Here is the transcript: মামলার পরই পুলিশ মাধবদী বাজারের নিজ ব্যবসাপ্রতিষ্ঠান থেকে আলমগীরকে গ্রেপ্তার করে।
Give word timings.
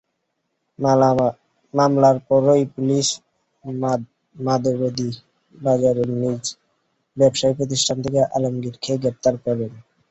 মামলার 1.73 2.17
পরই 2.27 2.63
পুলিশ 2.73 3.07
মাধবদী 4.35 5.09
বাজারের 5.55 6.09
নিজ 6.21 6.43
ব্যবসাপ্রতিষ্ঠান 7.17 7.97
থেকে 8.03 8.19
আলমগীরকে 8.35 8.91
গ্রেপ্তার 9.01 9.35
করে। 9.43 9.65